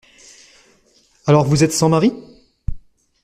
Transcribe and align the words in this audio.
Alors, 1.27 1.45
vous 1.45 1.63
êtes 1.63 1.73
son 1.73 1.89
mari? 1.89 2.11